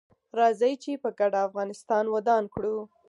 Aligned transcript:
راځي 0.39 0.73
چې 0.83 0.91
په 1.03 1.09
ګډه 1.19 1.39
افغانستان 1.47 2.05
ودان 2.13 2.43
کړو 2.53 2.77